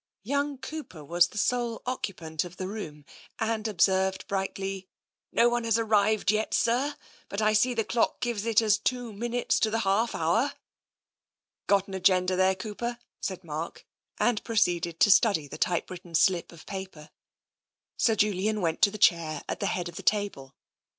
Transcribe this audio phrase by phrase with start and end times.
[0.23, 3.05] Young Cooper was the sole occupant of the room,
[3.37, 4.87] and observed brightly,"
[5.31, 6.95] No one has arrived yet, sir,
[7.29, 10.53] but I see the clock gives it as two minutes to the half hour."
[11.67, 13.85] "Got an agenda there, Cooper?" said Mark,
[14.17, 17.11] and proceeded to study the typewritten slip of paper.
[17.11, 17.13] 22 TENSION
[17.99, 20.55] Sir Julian went to the chair at the head of the table.